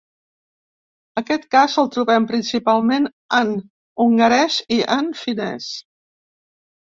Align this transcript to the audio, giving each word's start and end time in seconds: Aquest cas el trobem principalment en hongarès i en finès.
Aquest 1.21 1.43
cas 1.55 1.75
el 1.81 1.89
trobem 1.95 2.23
principalment 2.31 3.05
en 3.39 3.53
hongarès 4.05 4.57
i 4.77 4.79
en 4.95 5.11
finès. 5.21 5.69